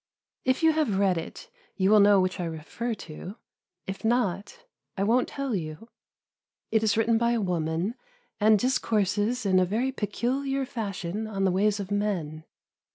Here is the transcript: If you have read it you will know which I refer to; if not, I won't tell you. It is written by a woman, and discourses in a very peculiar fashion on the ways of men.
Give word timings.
If 0.45 0.63
you 0.63 0.71
have 0.71 0.97
read 0.97 1.19
it 1.19 1.51
you 1.75 1.91
will 1.91 1.99
know 1.99 2.19
which 2.19 2.39
I 2.39 2.45
refer 2.45 2.95
to; 3.05 3.35
if 3.85 4.03
not, 4.03 4.65
I 4.97 5.03
won't 5.03 5.27
tell 5.27 5.53
you. 5.53 5.89
It 6.71 6.81
is 6.81 6.97
written 6.97 7.19
by 7.19 7.33
a 7.33 7.39
woman, 7.39 7.93
and 8.39 8.57
discourses 8.57 9.45
in 9.45 9.59
a 9.59 9.63
very 9.65 9.91
peculiar 9.91 10.65
fashion 10.65 11.27
on 11.27 11.43
the 11.45 11.51
ways 11.51 11.79
of 11.79 11.91
men. 11.91 12.45